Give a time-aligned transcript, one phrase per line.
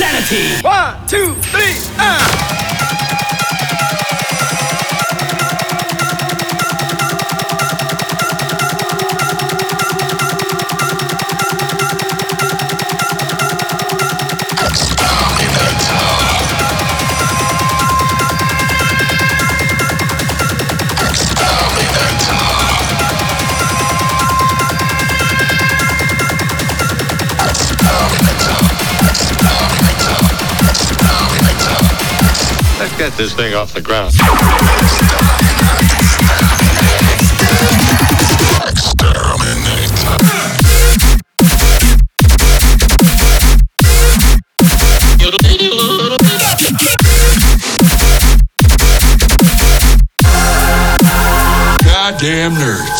[0.00, 0.64] inZanity.
[0.64, 1.69] One, two, three,
[33.20, 34.14] this thing off the ground.
[51.84, 52.99] Goddamn nerds.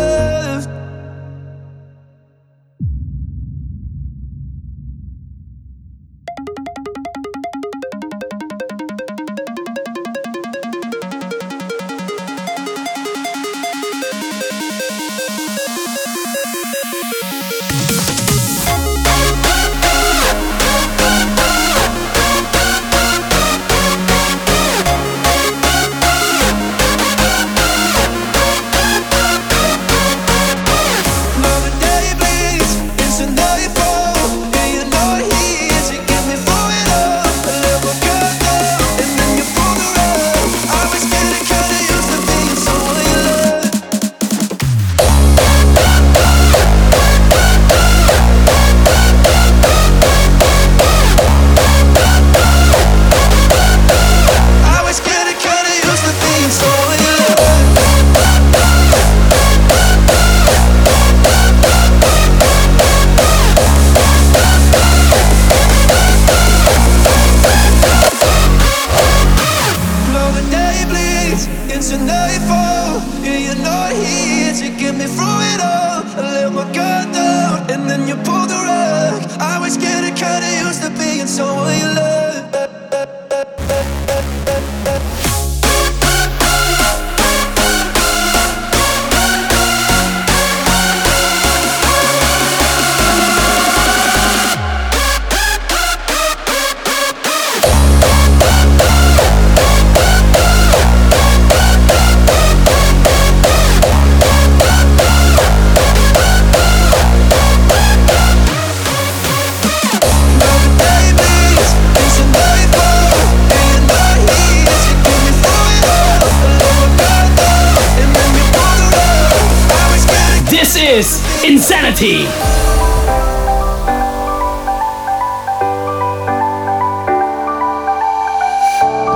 [121.81, 122.25] inZanity.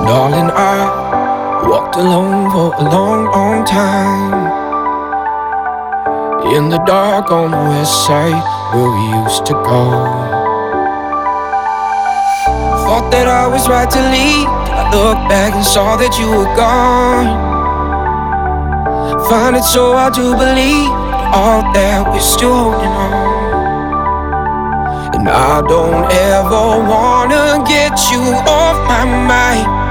[0.06, 4.66] Darling, I walked alone for a long, long time.
[6.54, 8.42] In the dark on the west side
[8.72, 9.84] where we used to go.
[12.86, 14.46] Thought that I was right to leave.
[14.46, 17.26] I looked back and saw that you were gone.
[19.28, 20.95] Find it so hard to believe
[21.34, 23.12] all that we're still holding on.
[25.14, 29.85] And I don't ever wanna get you off my mind.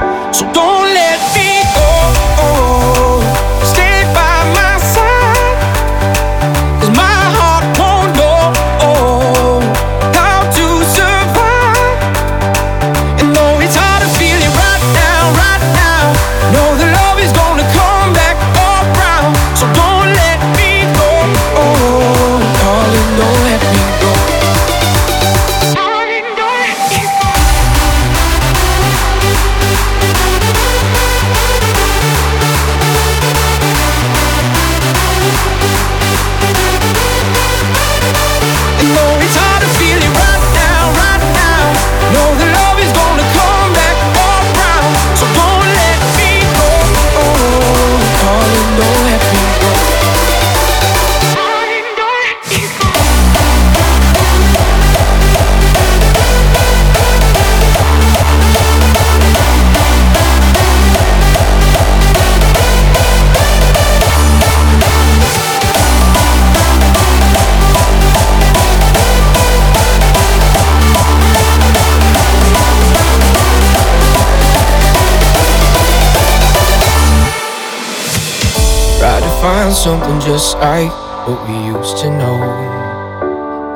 [79.85, 80.89] Something just like
[81.27, 82.37] what we used to know.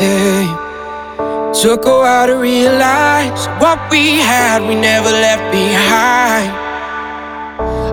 [0.01, 1.53] Yeah.
[1.61, 6.49] Took a while to realize what we had, we never left behind.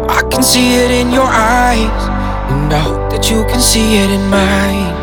[0.08, 2.02] I can see it in your eyes,
[2.50, 4.96] and I hope that you can see it in mine.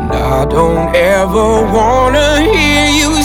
[0.00, 3.19] And I don't ever wanna hear you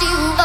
[0.00, 0.37] you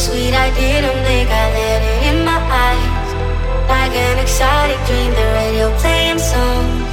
[0.00, 3.08] sweet, I didn't think I let it in my eyes.
[3.68, 6.88] Like an exotic dream, the radio playing songs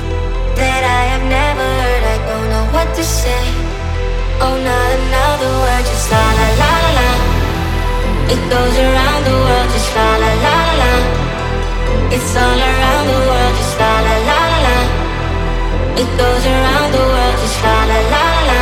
[0.59, 2.03] that I have never heard.
[2.03, 3.45] I don't know what to say.
[4.43, 7.09] Oh, not another word, just la la la la la.
[8.33, 10.93] It goes around the world, just la la la la la.
[12.15, 14.77] It's all around the world, just la la la la la.
[16.01, 18.61] It goes around the world, just la la la la la.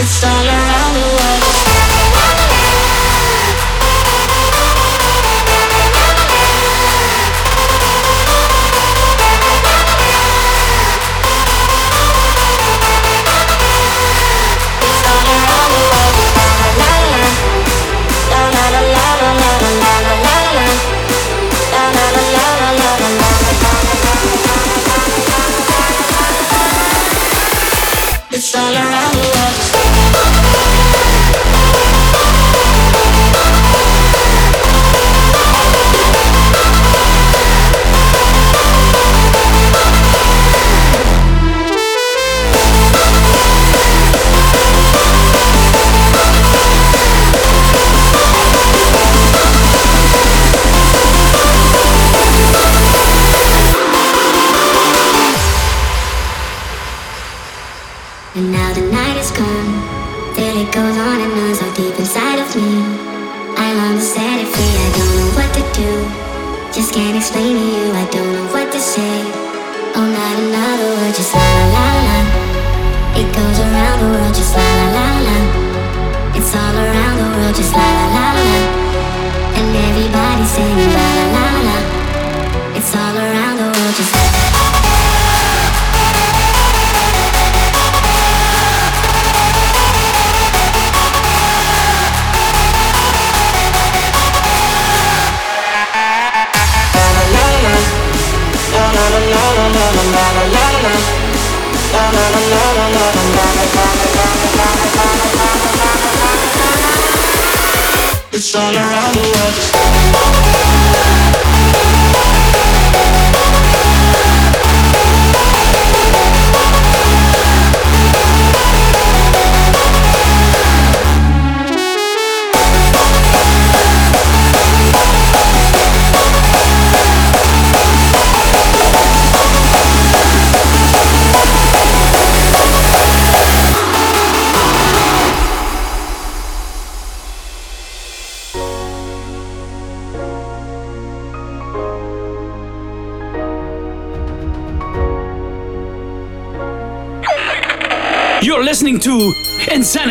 [0.00, 1.35] It's all around the world.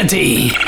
[0.07, 0.64] D.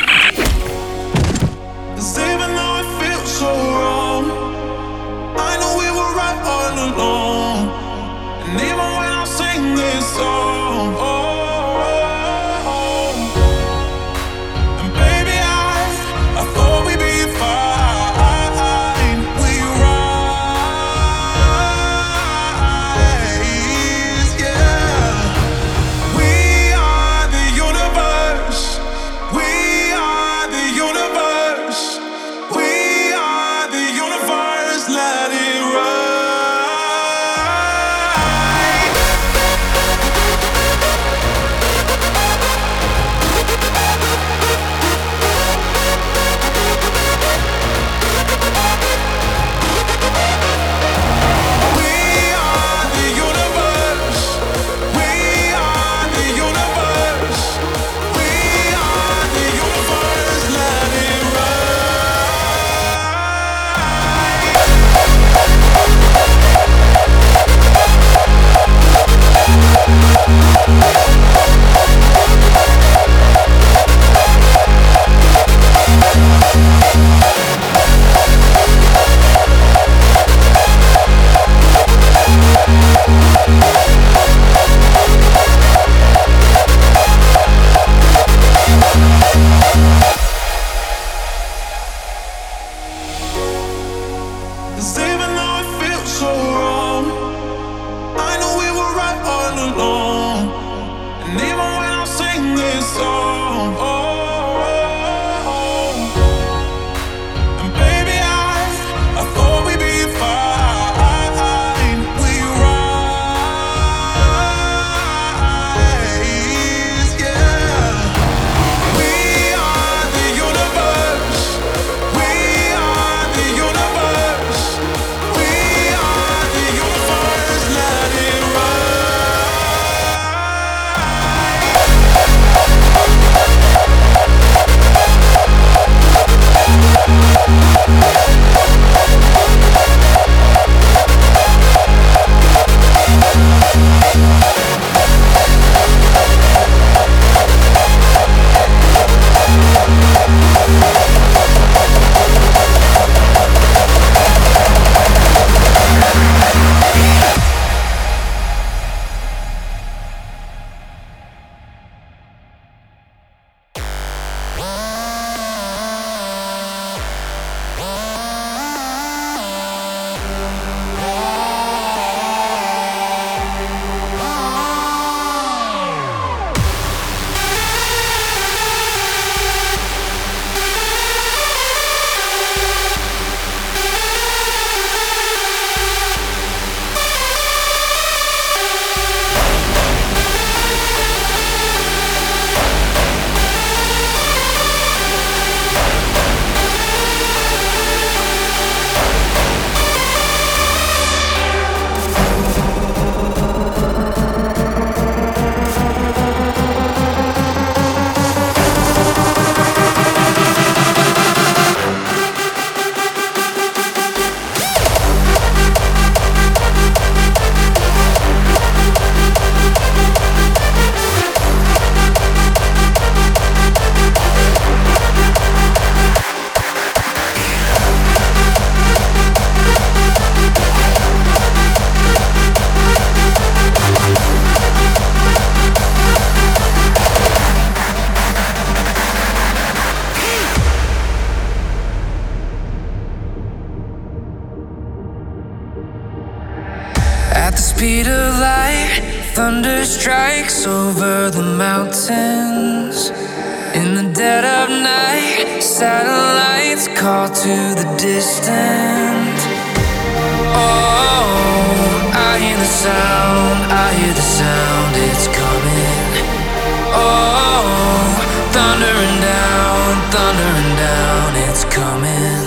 [270.97, 272.43] down, it's coming.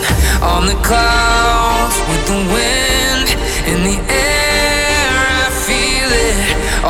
[0.52, 3.28] On the clouds with the wind
[3.70, 5.10] in the air,
[5.42, 6.38] I feel it.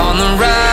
[0.05, 0.70] On the rise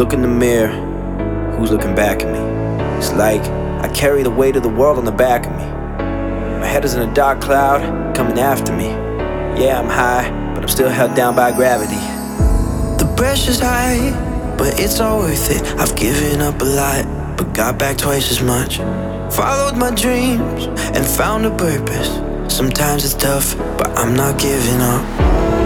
[0.00, 0.68] Look in the mirror,
[1.58, 2.38] who's looking back at me?
[2.96, 3.42] It's like
[3.84, 5.66] I carry the weight of the world on the back of me.
[6.58, 8.86] My head is in a dark cloud coming after me.
[9.62, 12.00] Yeah, I'm high, but I'm still held down by gravity.
[12.96, 15.62] The pressure's high, but it's all worth it.
[15.78, 18.78] I've given up a lot, but got back twice as much.
[19.36, 20.64] Followed my dreams
[20.96, 22.08] and found a purpose.
[22.50, 25.59] Sometimes it's tough, but I'm not giving up.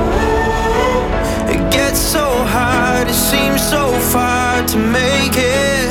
[1.95, 5.91] So hard, it seems so far to make it.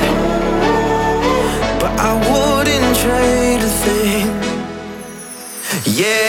[1.80, 4.28] But I wouldn't trade a thing.
[5.86, 6.24] Yeah,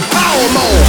[0.00, 0.83] power mode.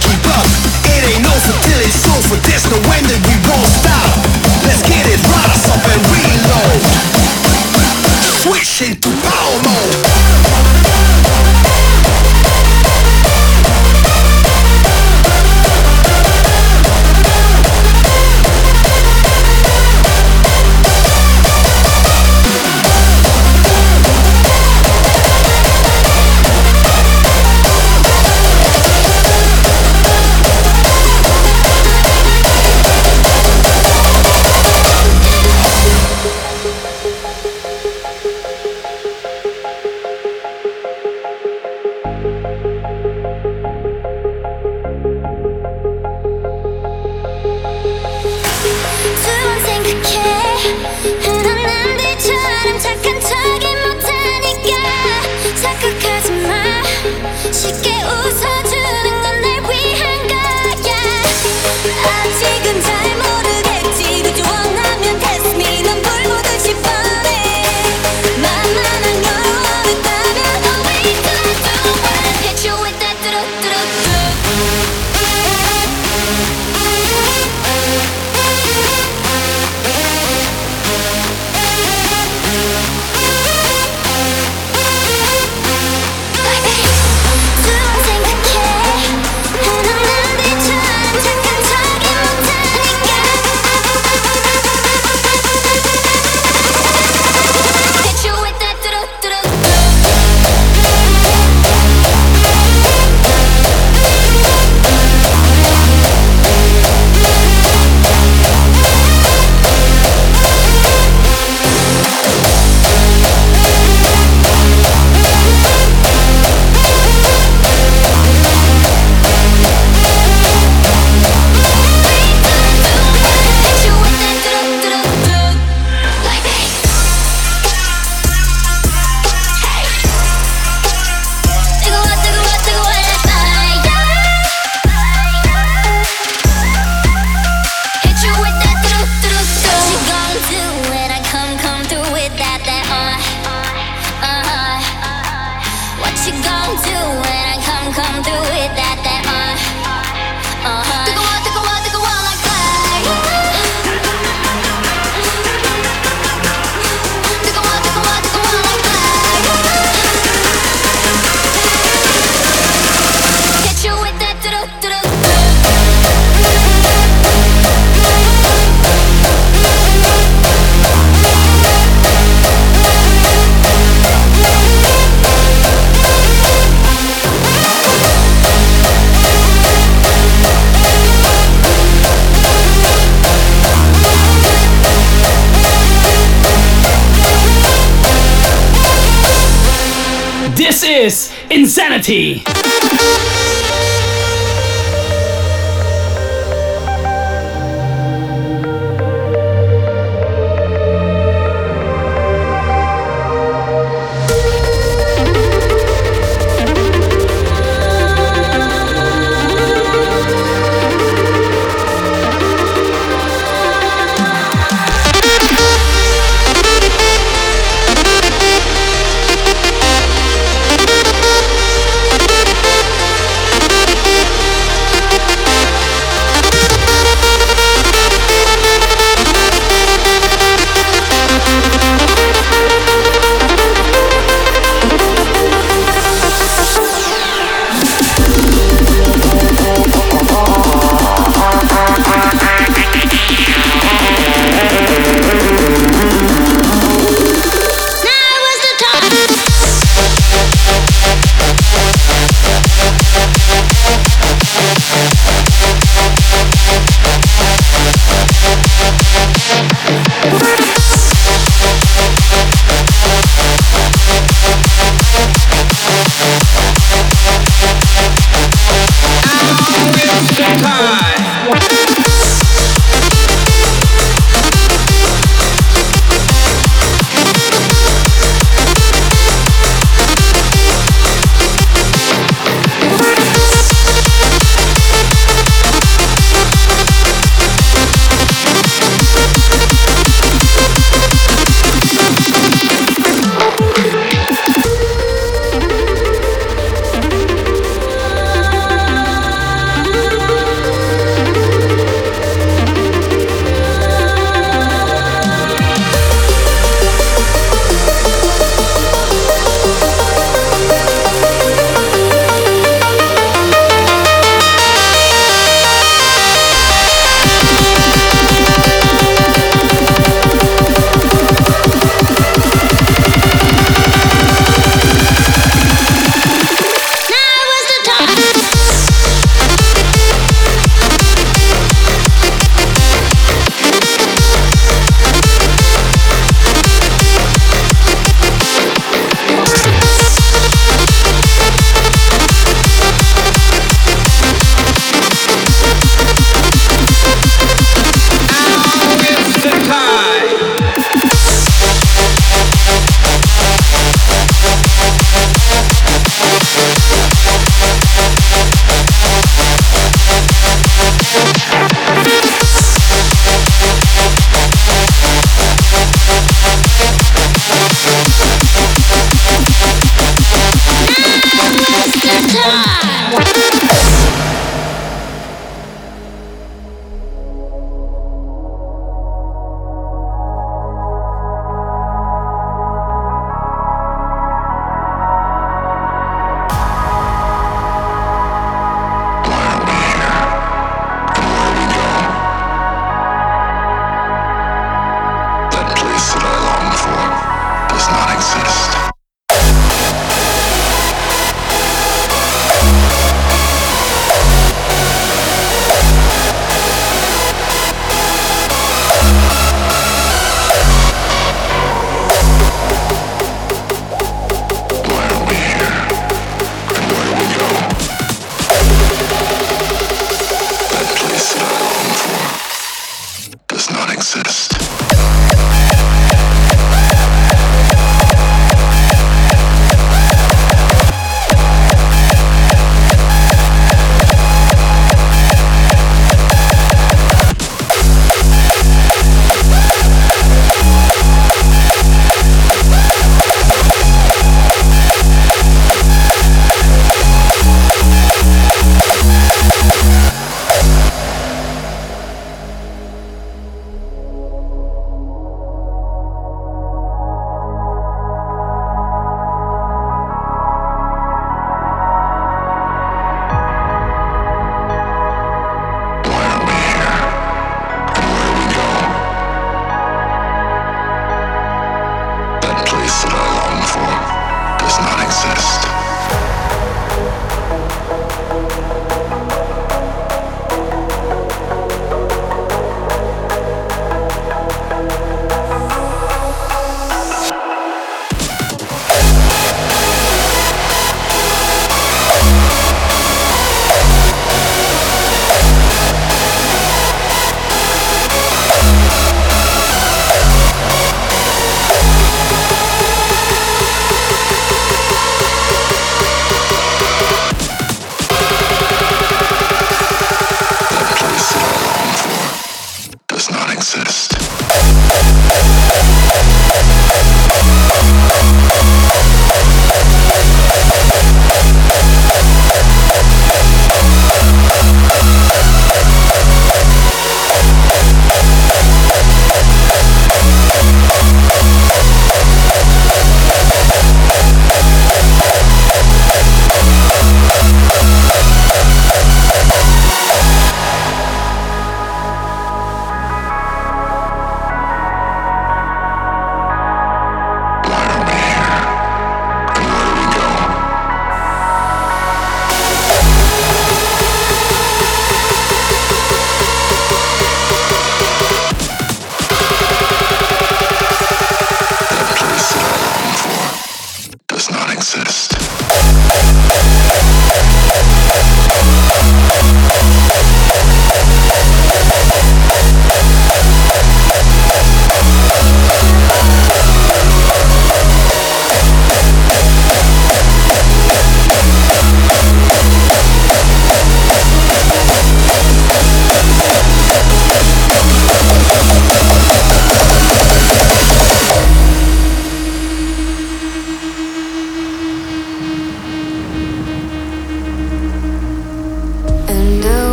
[0.00, 0.46] keep up.
[0.84, 4.15] It ain't over till it's over, there's no end and we won't stop.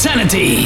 [0.00, 0.59] inZanity.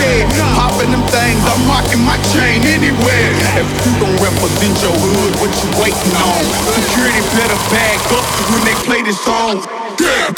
[0.00, 0.24] dead.
[0.56, 3.30] Popping them things, I'm rocking my chain anywhere.
[3.60, 6.42] If you don't represent your hood, what you waiting on?
[6.80, 9.60] Security better back up when they play this song.
[10.00, 10.32] Yeah.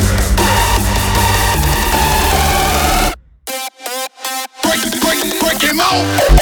[4.66, 6.41] Break it, break it, break him out.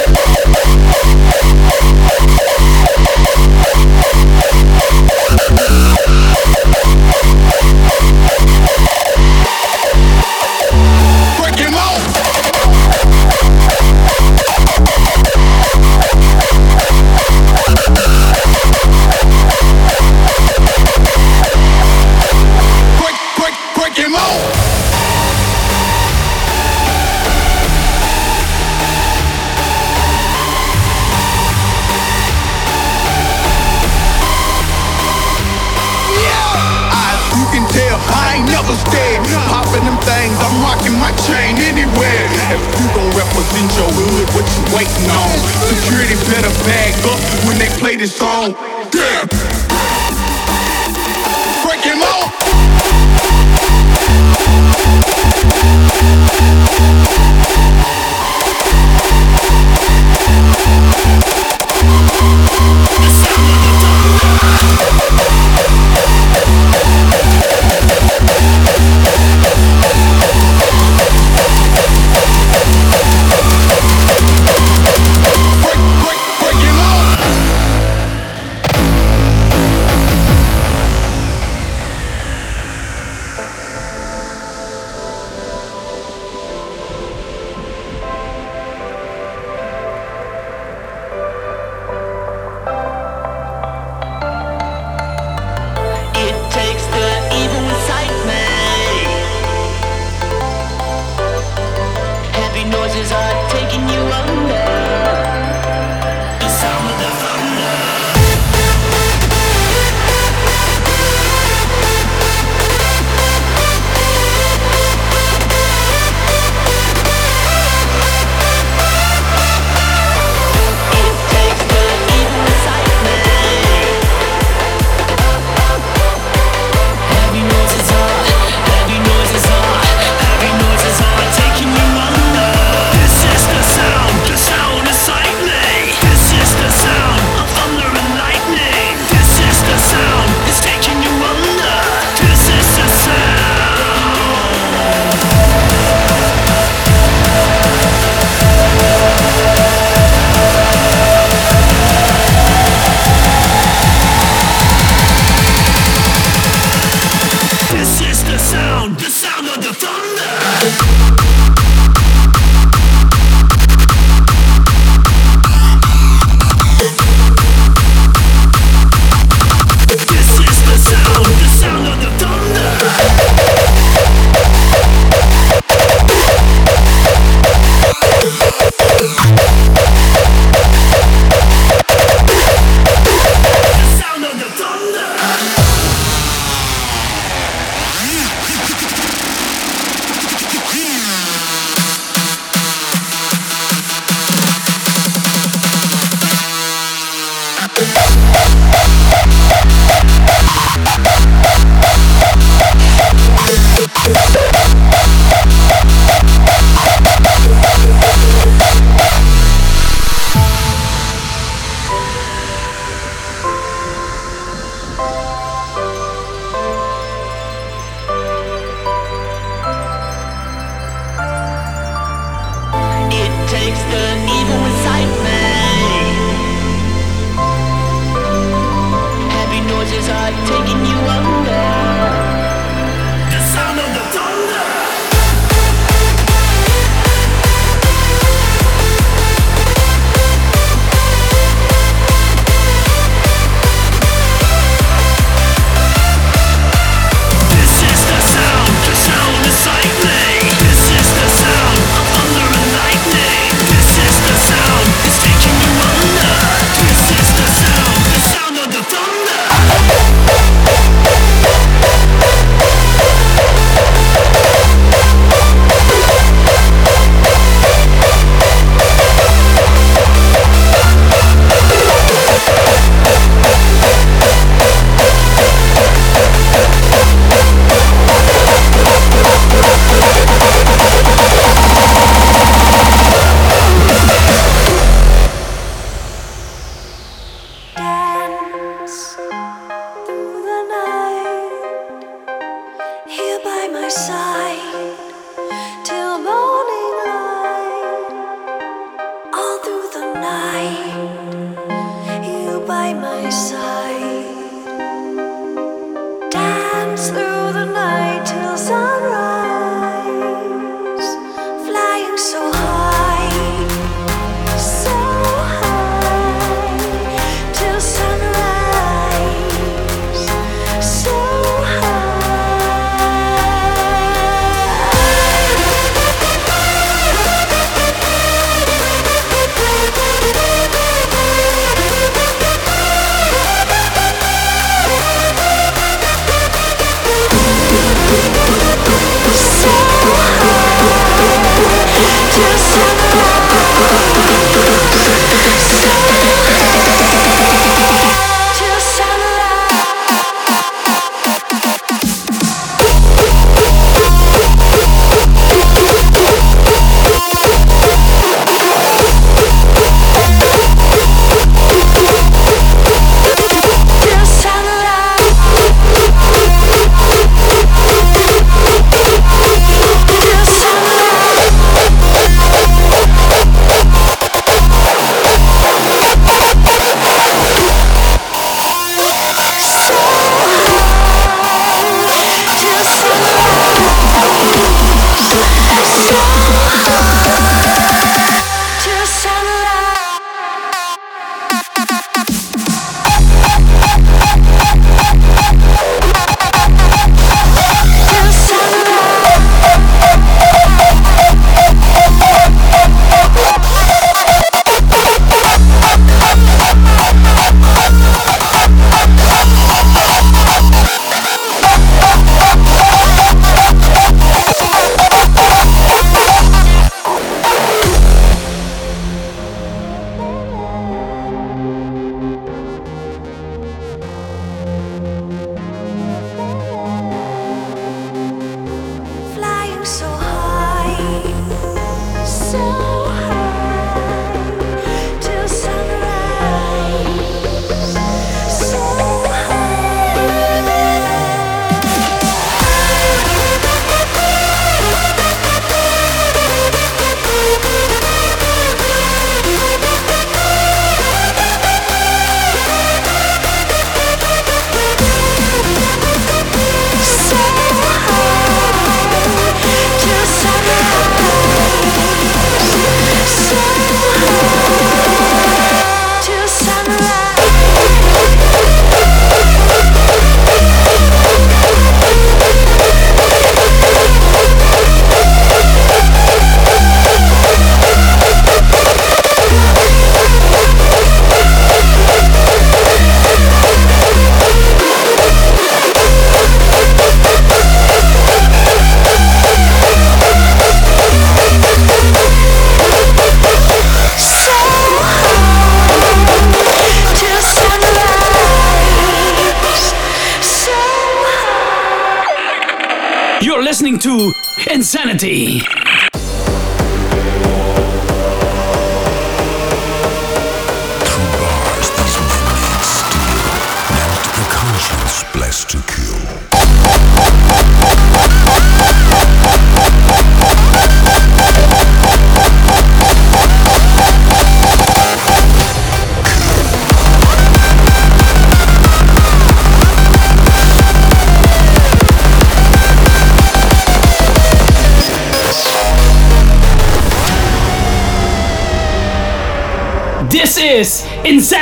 [504.00, 504.32] To
[504.72, 505.79] inZanity.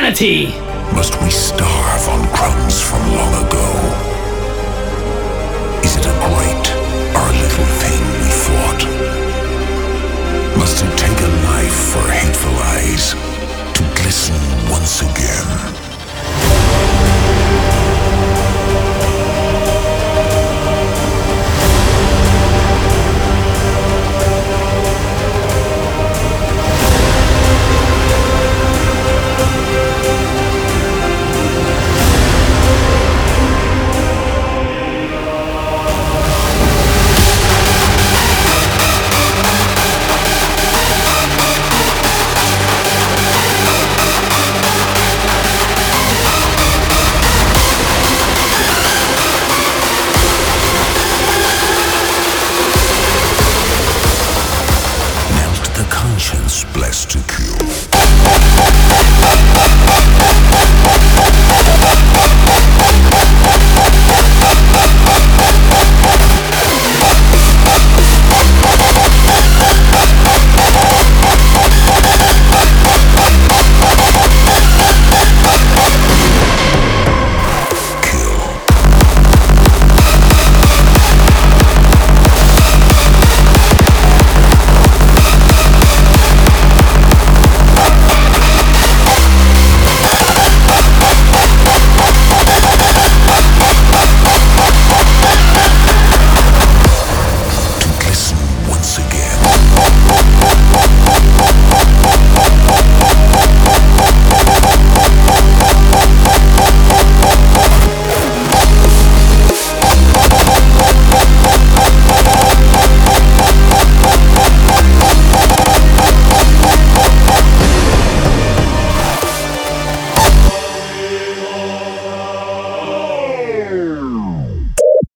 [0.09, 0.49] inZanity.
[0.95, 1.78] Must we starve